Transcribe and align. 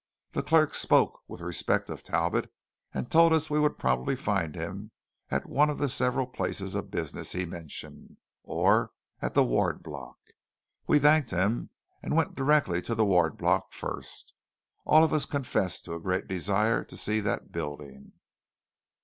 The 0.31 0.41
clerk 0.41 0.73
spoke 0.73 1.21
with 1.27 1.41
respect 1.41 1.87
of 1.91 2.01
Talbot, 2.03 2.51
and 2.91 3.11
told 3.11 3.33
us 3.33 3.51
we 3.51 3.59
would 3.59 3.77
probably 3.77 4.15
find 4.15 4.55
him 4.55 4.89
at 5.29 5.45
one 5.47 5.69
of 5.69 5.77
the 5.77 5.87
several 5.89 6.25
places 6.25 6.73
of 6.73 6.89
business 6.89 7.33
he 7.33 7.45
mentioned, 7.45 8.17
or 8.41 8.93
at 9.21 9.35
the 9.35 9.43
Ward 9.43 9.83
Block. 9.83 10.17
We 10.87 10.97
thanked 10.97 11.29
him, 11.29 11.69
and 12.01 12.15
went 12.15 12.33
direct 12.33 12.83
to 12.85 12.95
the 12.95 13.05
Ward 13.05 13.37
Block 13.37 13.73
first. 13.73 14.33
All 14.85 15.03
of 15.03 15.13
us 15.13 15.25
confessed 15.27 15.85
to 15.85 15.93
a 15.93 15.99
great 15.99 16.27
desire 16.27 16.83
to 16.83 16.97
see 16.97 17.19
that 17.19 17.51
building. 17.51 18.13